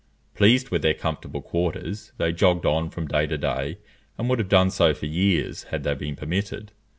[0.33, 3.77] Pleased with their comfortable quarters, they jogged on from day to day,
[4.17, 6.71] and would have done so for years, had they been permitted.